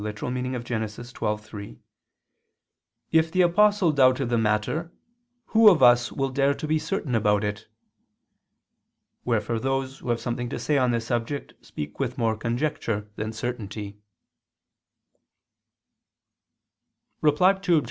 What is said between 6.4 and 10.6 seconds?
to be certain about it?" Wherefore those who have something to